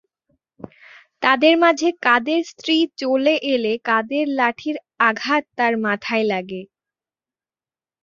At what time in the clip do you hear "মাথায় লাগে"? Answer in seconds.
5.85-6.61